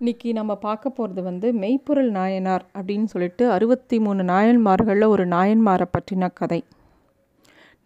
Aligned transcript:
இன்றைக்கி 0.00 0.32
நம்ம 0.32 0.52
பார்க்க 0.56 0.90
போகிறது 0.90 1.22
வந்து 1.22 1.48
மெய்ப்பொருள் 1.52 2.08
நாயனார் 2.10 2.64
அப்படின்னு 2.74 3.04
சொல்லிட்டு 3.04 3.44
அறுபத்தி 3.50 3.96
மூணு 3.98 4.22
நாயன்மார்களில் 4.22 5.06
ஒரு 5.06 5.24
நாயன்மாரை 5.26 5.86
பற்றின 5.92 6.28
கதை. 6.32 6.58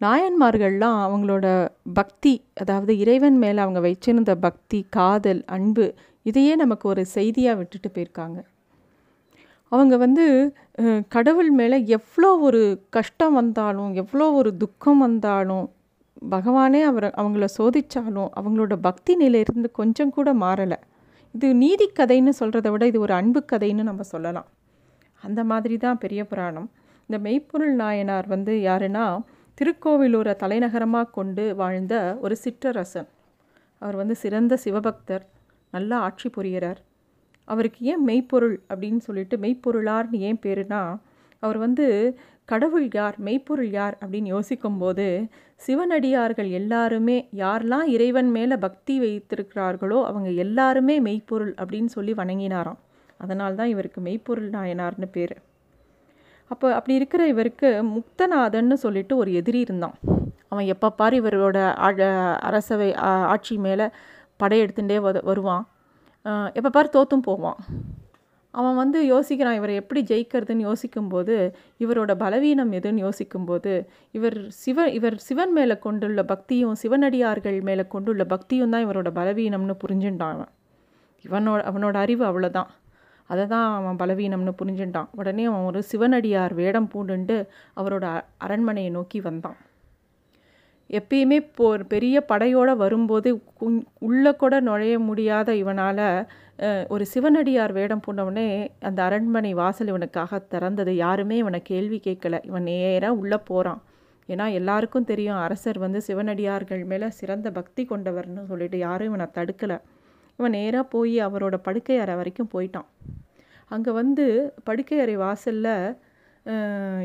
நாயன்மார்கள்லாம் 0.01 0.97
அவங்களோட 1.05 1.45
பக்தி 1.93 2.33
அதாவது 2.53 2.97
இறைவன் 2.97 3.37
மேலே 3.37 3.59
அவங்க 3.59 3.81
வச்சிருந்த 3.87 4.35
பக்தி 4.39 4.79
காதல் 4.89 5.41
அன்பு 5.47 5.85
இதையே 6.25 6.55
நமக்கு 6.55 6.87
ஒரு 6.89 7.05
செய்தியாக 7.05 7.57
விட்டுட்டு 7.57 7.91
போயிருக்காங்க. 7.93 8.39
அவங்க 9.71 9.97
வந்து 9.97 10.25
கடவுள் 11.07 11.51
மேலே 11.51 11.79
எவ்வளோ 11.85 12.33
ஒரு 12.49 12.63
கஷ்டம் 12.89 13.33
வந்தாலும் 13.33 13.93
எவ்வளோ 13.93 14.29
ஒரு 14.31 14.57
துக்கம் 14.57 14.97
வந்தாலும் 14.97 15.65
பகவானே 16.29 16.83
அவர் 16.83 17.09
அவங்கள 17.21 17.47
சோதித்தாலும் 17.59 18.31
அவங்களோட 18.39 18.75
பக்தி 18.81 19.15
நிலையிலிருந்து 19.15 19.71
கொஞ்சம் 19.71 20.15
கூட 20.17 20.29
மாறலை. 20.45 20.79
இது 21.33 21.47
நீதி 21.53 21.85
கதைன்னு 21.99 22.31
சொல்கிறத 22.39 22.67
விட 22.71 22.83
இது 22.87 22.99
ஒரு 22.99 23.13
அன்பு 23.13 23.45
கதைன்னு 23.51 23.83
நம்ம 23.83 24.03
சொல்லலாம். 24.03 24.47
அந்த 25.23 25.43
மாதிரி 25.43 25.77
தான் 25.77 25.97
பெரிய 25.97 26.21
புராணம். 26.25 26.69
இந்த 27.09 27.17
மெய்ப்பொருள் 27.25 27.75
நாயனார் 27.75 28.27
வந்து 28.27 28.53
யாருன்னா 28.69 29.05
திருக்கோவிலூரை 29.57 30.33
தலைநகரமாக 30.35 31.11
கொண்டு 31.11 31.55
வாழ்ந்த 31.55 31.93
ஒரு 32.21 32.35
சிற்றரசன். 32.43 33.09
அவர் 33.81 33.95
வந்து 33.95 34.15
சிறந்த 34.15 34.53
சிவபக்தர் 34.63 35.25
நல்லா 35.73 35.97
ஆட்சி 35.99 36.29
புரிகிறார். 36.29 36.79
அவருக்கு 37.47 37.85
ஏன் 37.85 38.03
மெய்ப்பொருள் 38.07 38.55
அப்படின்னு 38.69 38.97
சொல்லிட்டு 38.97 39.37
மெய்ப்பொருளார்னு 39.37 40.19
ஏன் 40.29 40.41
பேருனா 40.45 40.81
அவர் 41.43 41.57
வந்து 41.57 41.85
கடவுள் 42.51 42.87
யார் 42.97 43.15
மெய்ப்பொருள் 43.25 43.71
யார் 43.77 43.95
அப்படின்னு 44.01 44.29
யோசிக்கும்போது 44.35 45.05
சிவனடியார்கள் 45.65 46.49
எல்லாருமே 46.59 47.17
யாரெல்லாம் 47.41 47.87
இறைவன் 47.95 48.29
மேலே 48.37 48.55
பக்தி 48.65 48.95
வைத்திருக்கிறார்களோ 49.03 49.99
அவங்க 50.09 50.29
எல்லாருமே 50.45 50.95
மெய்ப்பொருள் 51.07 51.53
அப்படின்னு 51.61 51.91
சொல்லி 51.97 52.13
வணங்கினாராம். 52.21 52.79
அதனால் 53.23 53.57
தான் 53.59 53.71
இவருக்கு 53.73 53.99
மெய்ப்பொருள் 54.07 54.49
நாயனார்னு 54.55 55.07
பேர். 55.15 55.35
அப்போ 56.51 56.67
அப்படி 56.75 56.93
இருக்கிற 56.99 57.23
இவருக்கு 57.33 57.69
முக்தநாதன்னு 57.95 58.75
சொல்லிட்டு 58.83 59.13
ஒரு 59.21 59.31
எதிரி 59.39 59.59
இருந்தான். 59.65 59.95
அவன் 60.51 60.69
எப்போ 60.73 60.87
பாரு 60.99 61.15
இவரோட 61.21 61.57
அரசவை 62.49 62.89
ஆட்சி 63.33 63.55
மேலே 63.65 63.87
படையெடுத்துட்டே 64.43 64.97
வருவான். 65.29 65.65
எப்போ 66.57 66.69
பாரு 66.77 66.89
தோத்தும் 66.95 67.27
போவான். 67.29 67.59
அவன் 68.53 68.75
வந்து 68.75 68.99
யோசிக்கிறான் 69.13 69.53
இவரை 69.53 69.75
எப்படி 69.75 70.03
ஜெயிக்கிறதுன்னு 70.03 70.65
யோசிக்கும்போது 70.69 71.55
இவரோட 71.79 72.15
பலவீனம் 72.15 72.71
எதுன்னு 72.71 73.03
யோசிக்கும்போது 73.05 73.73
இவர் 74.11 74.49
சிவ 74.49 74.89
இவர் 74.89 75.17
சிவன் 75.17 75.51
மேலே 75.51 75.77
கொண்டுள்ள 75.77 76.23
பக்தியும் 76.23 76.75
சிவனடியார்கள் 76.83 77.61
மேலே 77.61 77.83
கொண்டுள்ள 77.87 78.23
பக்தியும் 78.23 78.69
தான் 78.69 78.87
இவரோட 78.87 79.09
பலவீனம்னு 79.15 79.75
புரிஞ்சுட்டான் 79.87 80.35
அவன். 80.35 80.51
இவனோட 81.25 81.59
அவனோட 81.69 81.93
அறிவு 81.93 82.25
அவ்வளோதான் 82.25 82.69
அதை 83.29 83.47
தான் 83.47 83.75
அவன் 83.75 83.95
பலவீனம்னு 83.95 84.53
புரிஞ்சுட்டான். 84.63 85.07
உடனே 85.15 85.45
அவன் 85.45 85.65
ஒரு 85.65 85.83
சிவனடியார் 85.83 86.53
வேடம் 86.53 86.89
பூண்டுண்டு 86.93 87.47
அவரோட 87.77 88.03
அ- 88.03 88.25
அரண்மனையை 88.37 88.91
நோக்கி 88.91 89.19
வந்தான். 89.19 89.57
எப்பயுமே 90.89 91.31
இப்போ 91.31 91.65
ஒரு 91.65 91.85
பெரிய 91.85 92.21
படையோடு 92.21 92.77
வரும்போது 92.77 93.41
உள்ளே 93.99 94.35
கூட 94.35 94.59
நுழைய 94.59 94.99
முடியாத 94.99 95.55
இவனால் 95.55 96.27
ஒரு 96.93 97.03
சிவனடியார் 97.11 97.73
வேடம் 97.77 98.01
பூண்டவுடனே 98.05 98.47
அந்த 98.87 98.99
அரண்மனை 99.07 99.51
வாசல் 99.59 99.91
இவனுக்காக 99.91 100.39
திறந்தது. 100.53 100.91
யாருமே 101.05 101.35
இவனை 101.43 101.59
கேள்வி 101.69 101.99
கேட்கல. 102.07 102.35
இவன் 102.49 102.67
நேராக 102.71 103.19
உள்ளே 103.21 103.37
போகிறான் 103.49 103.81
ஏன்னா 104.29 104.45
எல்லாருக்கும் 104.59 105.07
தெரியும் 105.11 105.39
அரசர் 105.45 105.79
வந்து 105.83 105.99
சிவனடியார்கள் 106.07 106.83
மேலே 106.91 107.07
சிறந்த 107.19 107.47
பக்தி 107.51 107.83
கொண்டவர்னு 107.91 108.43
சொல்லிட்டு 108.51 108.77
யாரும் 108.87 109.09
இவனை 109.11 109.27
தடுக்கலை. 109.37 109.77
இவன் 110.39 110.55
நேராக 110.57 110.85
போய் 110.95 111.15
அவரோட 111.27 111.55
படுக்கை 111.67 111.97
அறை 112.03 112.15
வரைக்கும் 112.19 112.51
போயிட்டான். 112.53 112.89
அங்கே 113.71 113.91
வந்து 114.01 114.25
படுக்கை 114.67 114.99
அறை 115.05 115.15
வாசலில் 115.23 115.73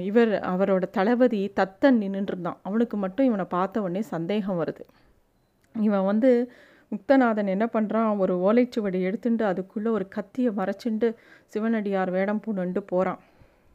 இவர் 0.08 0.33
அவரோட 0.52 0.84
தளபதி 0.98 1.41
தத்தன் 1.61 1.98
நின்றுருந்தான் 2.02 2.61
அவனுக்கு 2.68 2.96
மட்டும் 2.96 3.29
இவனை 3.30 3.46
பார்த்த 3.56 3.83
உடனே 3.86 4.02
சந்தேகம் 4.14 4.61
வருது. 4.61 4.84
இவன் 5.74 6.06
வந்து 6.11 6.30
முக்தநாதன் 6.92 7.52
என்ன 7.55 7.67
பண்ணுறான் 7.74 8.18
ஒரு 8.22 8.34
ஓலைச்சுவடி 8.46 9.00
எடுத்துட்டு 9.08 9.45
அதுக்குள்ளே 9.45 9.90
ஒரு 9.90 10.06
கத்தியை 10.17 10.52
மறைச்சிண்டு 10.61 11.11
சிவனடியார் 11.55 12.11
வேடம் 12.11 12.42
பூண்டுண்டு 12.46 12.83
போகிறான் 12.92 13.20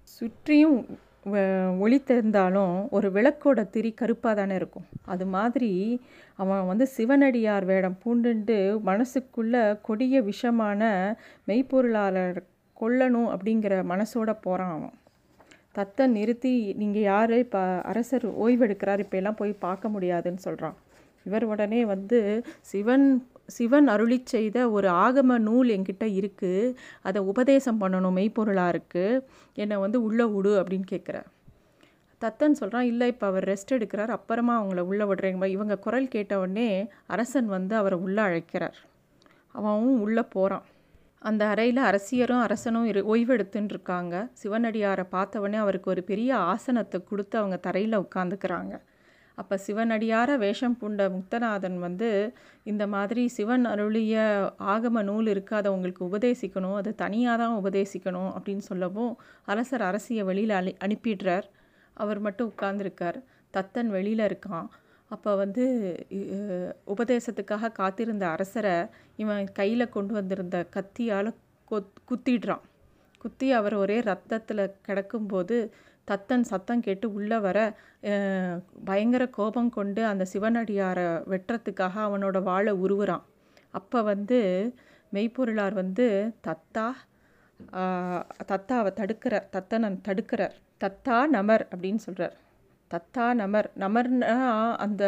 சுற்றியும் 0.08 0.78
ஒளி 1.84 1.98
தெரிந்தாலும் 2.10 2.76
ஒரு 2.90 3.08
விளக்கோட 3.16 3.60
திரி 3.70 3.90
கருப்பாக 3.94 4.34
தானே 4.40 4.56
இருக்கும். 4.56 4.86
அது 5.14 5.26
மாதிரி 5.36 5.72
அவன் 6.42 6.68
வந்து 6.68 6.86
சிவனடியார் 6.88 7.66
வேடம் 7.72 7.98
பூண்டுண்டு 8.04 8.58
மனசுக்குள்ள 8.90 9.56
கொடிய 9.88 10.22
விஷமான 10.30 10.82
மெய்ப்பொருளாளர் 11.48 12.40
கொல்லணும் 12.78 13.30
அப்படிங்கிற 13.34 13.76
மனசோட 13.94 14.32
போகிறான் 14.46 14.74
அவன். 14.78 14.96
தத்தை 15.78 16.06
நிறுத்தி 16.18 16.54
நீங்கள் 16.82 17.08
யார்? 17.12 17.34
இப்போ 17.46 17.62
அரசர் 17.92 18.28
ஓய்வெடுக்கிறார் 18.44 19.04
இப்போ 19.06 19.18
எல்லாம் 19.18 19.40
போய் 19.42 19.62
பார்க்க 19.66 19.96
முடியாதுன்னு 19.96 20.46
சொல்கிறான் 20.48 20.78
இவர் 21.26 21.44
உடனே 21.44 21.82
வந்து 21.86 22.20
சிவன் 22.62 23.08
சிவன் 23.48 23.88
அருளிச் 23.88 24.26
செய்த 24.26 24.58
ஒரு 24.70 24.88
ஆகம 25.06 25.38
நூல் 25.40 25.70
என்கிட்ட 25.70 26.06
இருக்குது 26.20 26.74
அதை 27.02 27.22
உபதேசம் 27.22 27.82
பண்ணணும் 27.82 28.18
மெய்ப்பொருளாக 28.20 28.74
இருக்குது 28.74 29.22
என்னை 29.56 29.78
வந்து 29.78 30.00
உள்ளே 30.04 30.26
விடு 30.26 30.54
அப்படின்னு 30.62 30.88
கேட்குறார் 30.92 31.30
தத்தன் 32.22 32.58
சொல்கிறான் 32.60 32.84
இல்லை 32.84 33.06
இப்போ 33.08 33.26
அவர் 33.28 33.46
ரெஸ்ட் 33.50 33.76
எடுக்கிறார். 33.76 34.12
அப்புறமா 34.18 34.54
அவங்கள 34.60 34.82
உள்ளே 34.90 35.06
விடுறேங்க 35.10 35.48
இவங்க 35.56 35.76
குரல் 35.78 36.08
கேட்ட 36.08 36.34
உடனே 36.40 36.70
அரசன் 37.08 37.48
வந்து 37.56 37.74
அவரை 37.76 37.98
உள்ளே 38.06 38.22
அழைக்கிறார். 38.22 38.78
அவனும் 39.56 40.02
உள்ளே 40.06 40.24
போகிறான் 40.36 40.66
அந்த 41.22 41.44
அறையில் 41.54 41.82
அரசியரும் 41.90 42.44
அரசனும் 42.48 42.86
இரு 42.86 43.02
ஓய்வெடுத்துன்னு 43.14 43.74
இருக்காங்க. 43.76 44.16
சிவனடியாரை 44.42 45.06
பார்த்தவொடனே 45.16 45.58
அவருக்கு 45.64 45.90
ஒரு 45.94 46.04
பெரிய 46.04 46.32
ஆசனத்தை 46.54 47.00
கொடுத்து 47.10 47.36
அவங்க 47.38 47.58
தரையில் 47.68 48.04
உட்காந்துக்கிறாங்க 48.06 48.76
அப்போ 49.40 49.56
சிவனடியார 49.66 50.30
வேஷம் 50.44 50.78
பூண்ட 50.80 51.04
முக்தநாதன் 51.16 51.78
வந்து 51.86 52.10
இந்த 52.72 52.84
மாதிரி 52.94 53.24
சிவன் 53.36 53.66
அருளிய 53.72 54.16
ஆகம 54.74 55.04
நூல் 55.10 55.30
இருக்குது 55.34 55.60
அதை 55.60 55.70
உங்களுக்கு 55.76 56.02
உபதேசிக்கணும் 56.10 56.78
அது 56.80 56.92
தனியாக 57.04 57.38
தான் 57.44 57.56
உபதேசிக்கணும் 57.62 58.32
அப்படின்னு 58.36 58.66
சொல்லவும் 58.72 59.14
அரசர் 59.46 59.86
அரசியை 59.90 60.24
வெளியில் 60.30 60.56
அனு 60.60 60.74
அனுப்பிடுறார். 60.86 61.48
அவர் 61.98 62.20
மட்டும் 62.26 62.50
உட்கார்ந்துருக்கார். 62.52 63.20
தத்தன் 63.54 63.92
வெளியில் 63.96 64.26
இருக்கான். 64.30 64.68
அப்போ 65.12 65.32
வந்து 65.36 65.64
உபதேசத்துக்காக 66.94 67.72
காத்திருந்த 67.80 68.26
அரசரை 68.36 68.76
இவன் 69.24 69.48
கையில் 69.60 69.94
கொண்டு 69.96 70.14
வந்திருந்த 70.14 70.58
கத்தியால் 70.76 71.32
கொத் 71.72 71.96
குத்திடுறான். 72.12 72.64
குத்தி 73.22 73.48
அவர் 73.52 73.76
ஒரே 73.76 73.98
ரத்தத்தில் 74.02 74.64
கிடக்கும்போது 74.88 75.58
தத்தன் 76.08 76.46
சத்தம் 76.52 76.82
கேட்டு 76.82 77.08
உள்ளே 77.14 77.38
வர 77.38 77.58
பயங்கர 78.86 79.24
கோபம் 79.30 79.70
கொண்டு 79.70 80.02
அந்த 80.06 80.24
சிவனடியாரை 80.34 81.08
வெட்டுறதுக்காக 81.32 81.96
அவனோட 82.08 82.38
வாழை 82.44 82.74
உருவுறான். 82.86 83.24
அப்போ 83.74 84.00
வந்து 84.02 84.40
மெய்ப்பொருளார் 85.14 85.76
வந்து 85.82 86.06
தத்தா 86.48 86.88
தத்தாவை 88.52 88.92
தடுக்கிறார் 89.00 89.48
தத்தனை 89.50 89.88
தடுக்கிறார். 90.08 90.56
தத்தா 90.84 91.16
நமர் 91.38 91.64
அப்படின்னு 91.72 92.02
சொல்கிறார் 92.06 92.36
தத்தா 92.94 93.26
நமர். 93.42 93.70
நமர்னா 93.80 94.36
அந்த 94.76 95.04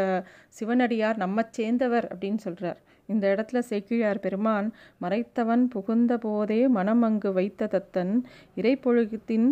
சிவனடியார் 0.50 1.18
நம்ம 1.18 1.46
சேர்ந்தவர் 1.50 2.08
அப்படின்னு 2.12 2.38
சொல்கிறார் 2.38 2.80
இந்த 3.08 3.26
இடத்துல 3.36 3.60
சேக்கிழார் 3.60 4.20
பெருமான் 4.20 4.68
மறைத்தவன் 5.02 5.64
புகுந்த 5.70 6.18
போதே 6.18 6.68
மனம் 6.68 7.02
அங்கு 7.02 7.34
வைத்த 7.34 7.70
தத்தன் 7.72 8.14
இறைப்பொழுகத்தின் 8.56 9.48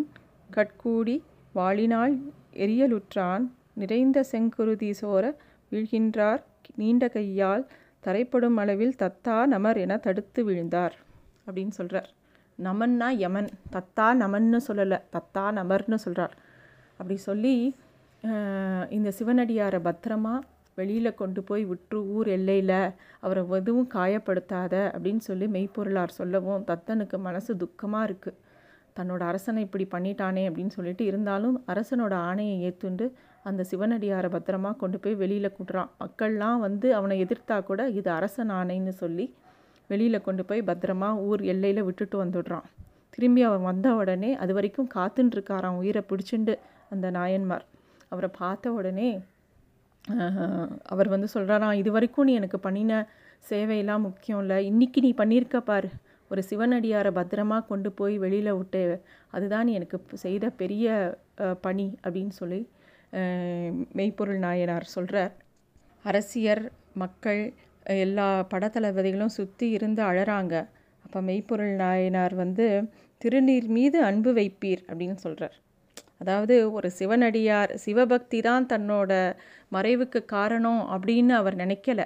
கட்கூடி 0.50 1.16
வாளினால் 1.56 2.16
எரியலுற்றான் 2.56 3.46
நிறைந்த 3.74 4.24
செங்குருதி 4.32 4.94
சோர 5.02 5.26
வீழ்கின்றார் 5.72 6.42
நீண்ட 6.76 7.08
கையால் 7.08 7.64
தரைப்படும் 8.00 8.58
அளவில் 8.58 8.96
தத்தா 9.00 9.46
நமர் 9.46 9.78
என 9.78 9.98
தடுத்து 9.98 10.44
விழுந்தார் 10.44 10.96
அப்படின்னு 11.48 11.70
சொல்கிறார் 11.70 12.10
நமன்னா 12.60 13.08
யமன். 13.24 13.50
தத்தா 13.72 14.08
நமன்னு 14.24 14.60
சொல்லலை. 14.68 14.98
தத்தா 15.14 15.46
நமர்னு 15.60 15.96
சொல்கிறார் 15.96 16.34
அப்படி 16.92 17.18
சொல்லி 17.20 17.56
இந்த 18.98 19.10
சிவனடியாரை 19.18 19.80
பத்திரமா 19.88 20.34
வெளியில் 20.78 21.18
கொண்டு 21.22 21.42
போய் 21.44 21.64
விட்டுரு 21.70 22.00
ஊர் 22.16 22.28
எல்லையில் 22.36 22.80
அவரை 23.20 23.42
எதுவும் 23.58 23.90
காயப்படுத்தாத 23.96 24.74
அப்படின்னு 24.94 25.24
சொல்லி 25.30 25.48
மெய்ப்பொருளார் 25.56 26.18
சொல்லவும் 26.20 26.66
தத்தனுக்கு 26.70 27.18
மனசு 27.28 27.54
துக்கமாக 27.64 28.08
இருக்குது 28.10 28.38
தன்னோட 28.98 29.22
அரசனை 29.32 29.62
இப்படி 29.68 29.86
பண்ணிட்டானே 29.92 30.44
அப்படின்னு 30.50 30.76
சொல்லிட்டு 30.78 31.04
இருந்தாலும் 31.06 31.58
அரசனோட 31.72 32.14
ஆணையை 32.30 32.56
ஏற்றுண்டு 32.70 33.06
அந்த 33.50 33.62
சிவனடியாரை 33.72 34.30
பத்திரமா 34.36 34.72
கொண்டு 34.78 34.98
போய் 35.04 35.20
வெளியில் 35.22 35.56
கூட்டுறான். 35.58 35.92
மக்கள்லாம் 36.02 36.60
வந்து 36.66 36.88
அவனை 36.98 37.18
எதிர்த்தா 37.26 37.58
கூட 37.70 37.82
இது 38.00 38.10
அரசன் 38.18 38.52
ஆணைன்னு 38.60 38.94
சொல்லி 39.04 39.26
வெளியில் 39.90 40.26
கொண்டு 40.28 40.44
போய் 40.50 40.68
பத்திரமா 40.70 41.10
ஊர் 41.28 41.42
எல்லையில் 41.54 41.86
விட்டுட்டு 41.88 42.18
வந்துடுறான். 42.24 42.68
திரும்பி 43.16 43.42
அவன் 43.50 43.68
வந்த 43.70 43.90
உடனே 44.02 44.32
அது 44.44 44.52
வரைக்கும் 44.58 44.92
காத்துன்னு 44.96 45.36
இருக்காராம் 45.38 45.80
உயிரை 45.82 46.04
பிடிச்சிண்டு 46.10 46.56
அந்த 46.90 47.08
நாயன்மார். 47.18 47.66
அவரை 48.12 48.30
பார்த்த 48.42 48.74
உடனே 48.80 49.10
அவர் 50.94 51.10
வந்து 51.14 51.28
சொல்கிறாராம் 51.34 51.80
இது 51.82 51.90
வரைக்கும் 51.96 52.28
நீ 52.28 52.34
எனக்கு 52.42 52.60
பண்ணின 52.68 53.02
சேவையெல்லாம் 53.50 54.06
முக்கியம் 54.08 54.40
இல்லை. 54.44 54.58
இன்னைக்கு 54.70 55.00
நீ 55.06 55.12
பண்ணியிருக்க 55.20 55.58
பார். 55.70 55.88
ஒரு 56.32 56.42
சிவனடியாரை 56.50 57.12
பத்திரமா 57.18 57.58
கொண்டு 57.70 57.90
போய் 58.00 58.16
வெளியில் 58.24 58.58
விட்டு 58.58 58.82
அதுதான் 59.36 59.70
எனக்கு 59.78 59.98
செய்த 60.26 60.46
பெரிய 60.62 60.88
பணி 61.66 61.88
அப்படின்னு 62.04 62.34
சொல்லி 62.42 62.62
மெய்ப்பொருள் 64.00 64.42
நாயனார் 64.46 64.94
சொல்கிறார் 64.96 65.34
அரசியர் 66.06 66.64
மக்கள் 67.04 67.42
எல்லா 68.04 68.28
படத்தளபதிகளும் 68.52 69.36
சுற்றி 69.38 69.68
இருந்து 69.78 70.02
அழறாங்க. 70.10 70.56
அப்போ 71.06 71.20
மெய்ப்பொருள் 71.30 71.74
நாயனார் 71.84 72.36
வந்து 72.44 72.68
திருநீர் 73.22 73.70
மீது 73.78 73.98
அன்பு 74.10 74.32
வைப்பீர் 74.40 74.84
அப்படின்னு 74.90 75.18
சொல்கிறார் 75.26 75.58
அதாவது 76.22 76.56
ஒரு 76.72 76.90
சிவனடியார் 77.00 77.72
சிவபக்தி 77.78 78.40
தான் 78.42 78.66
தன்னோட 78.66 79.12
மறைவுக்கு 79.72 80.20
காரணம் 80.26 80.82
அப்படின்னு 80.94 81.34
அவர் 81.34 81.56
நினைக்கல. 81.56 82.02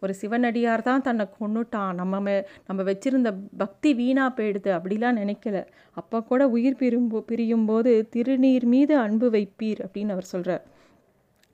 ஒரு 0.00 0.12
சிவனடியார் 0.14 0.82
தான் 0.82 1.02
தன்னை 1.02 1.24
கொண்டுட்டான் 1.38 1.94
நம்ம 1.94 2.20
மே 2.20 2.34
நம்ம 2.66 2.82
வச்சிருந்த 2.82 3.30
பக்தி 3.56 3.90
வீணாக 3.94 4.30
போயிடுது 4.34 4.70
அப்படிலாம் 4.70 5.18
நினைக்கல. 5.18 5.56
அப்போ 5.96 6.18
கூட 6.20 6.42
உயிர் 6.48 6.80
பிரியும்போ 6.80 7.20
பிரியும்போது 7.30 7.92
திருநீர் 8.10 8.66
மீது 8.66 8.94
அன்பு 8.98 9.28
வைப்பீர் 9.30 9.80
அப்படின்னு 9.84 10.10
அவர் 10.10 10.24
சொல்கிறார் 10.24 10.64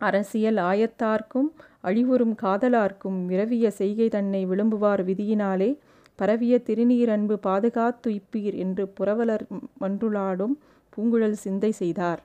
அரசியல் 0.00 0.60
ஆயத்தார்க்கும் 0.64 1.48
அழிவுறும் 1.80 2.34
காதலார்க்கும் 2.42 3.18
விரவிய 3.26 3.66
செய்கை 3.70 4.08
தன்னை 4.08 4.42
விளம்புவார் 4.46 5.02
விதியினாலே 5.04 5.70
பரவிய 6.18 6.54
திருநீர் 6.66 7.08
அன்பு 7.08 7.36
பாதுகாத்துய்ப்பீர் 7.46 8.56
என்று 8.56 8.84
புறவலர் 8.98 9.44
மன்றுளாடும் 9.80 10.54
பூங்குழல் 10.94 11.42
சிந்தை 11.44 11.70
செய்தார் 11.82 12.22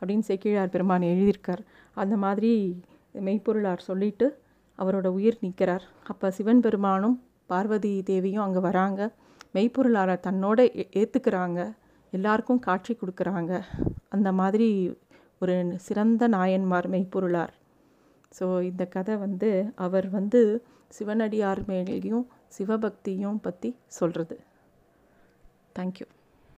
அப்படின்னு 0.00 0.26
செக்கிழார் 0.28 0.72
பெருமான் 0.74 1.08
எழுதியிருக்கார். 1.12 1.62
அந்த 2.02 2.14
மாதிரி 2.24 2.52
மெய்ப்பொருளார் 3.26 3.82
சொல்லிட்டு 3.88 4.26
அவரோட 4.78 5.06
உயிர் 5.18 5.42
நிற்கிறார் 5.44 5.84
அப்போ 6.12 6.26
சிவன் 6.36 6.62
பெருமானும் 6.66 7.16
பார்வதி 7.52 7.92
தேவியும் 8.10 8.44
அங்கே 8.46 8.60
வராங்க. 8.68 9.00
மெய்ப்பொருளாரை 9.56 10.16
தன்னோட 10.26 10.58
ஏற்றுக்கிறாங்க 11.00 11.60
எல்லாருக்கும் 12.12 12.64
காட்சி 12.66 12.92
கொடுக்குறாங்க. 12.94 13.52
அந்த 14.14 14.28
மாதிரி 14.40 14.68
ஒரு 15.42 15.54
சிறந்த 15.86 16.22
நாயன்மார் 16.36 16.88
மெய்ப்பொருளார். 16.94 17.54
ஸோ 18.38 18.46
இந்த 18.70 18.84
கதை 18.94 19.14
வந்து 19.24 19.50
அவர் 19.86 20.08
வந்து 20.16 20.40
சிவனடியார் 20.96 21.62
மேலேயும் 21.70 22.26
சிவபக்தியும் 22.56 23.40
பற்றி 23.46 23.70
சொல்கிறது 23.98 24.36
தேங்க்யூ 25.78 26.06